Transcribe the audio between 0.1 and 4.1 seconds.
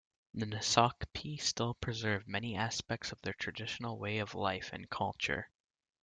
The Naskapi still preserve many aspects of their traditional